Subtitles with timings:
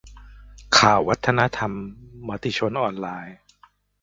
[0.77, 1.73] ข่าววัฒนธรรม
[2.27, 3.37] มติชนออนไลน์